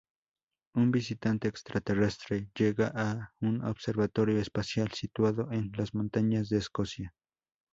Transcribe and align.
Un 0.73 0.89
visitante 0.91 1.47
extraterrestre 1.47 2.49
llega 2.55 2.91
a 2.95 3.35
un 3.39 3.63
observatorio 3.63 4.39
espacial 4.39 4.91
situado 4.93 5.51
en 5.51 5.71
las 5.77 5.93
montañas 5.93 6.49
de 6.49 6.57
Escocia. 6.57 7.13